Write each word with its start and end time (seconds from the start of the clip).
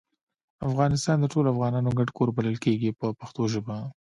افغانستان 0.67 1.17
د 1.19 1.25
ټولو 1.33 1.47
افغانانو 1.53 1.95
ګډ 1.99 2.09
کور 2.17 2.29
بلل 2.37 2.57
کیږي 2.65 2.89
په 2.99 3.07
پښتو 3.19 3.41
ژبه. 3.53 3.75